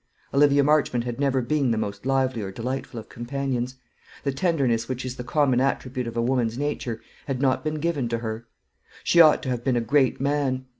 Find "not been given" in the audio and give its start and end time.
7.39-8.09